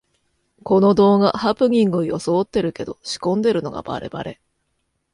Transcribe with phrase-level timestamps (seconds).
[0.63, 4.41] この動画、ハプニングをよそおってるけど仕込んでるのがバレバレ